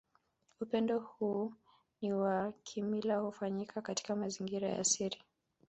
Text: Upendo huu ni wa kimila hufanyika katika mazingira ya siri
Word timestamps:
Upendo 0.61 0.99
huu 0.99 1.53
ni 2.01 2.13
wa 2.13 2.53
kimila 2.63 3.17
hufanyika 3.17 3.81
katika 3.81 4.15
mazingira 4.15 4.69
ya 4.69 4.83
siri 4.83 5.17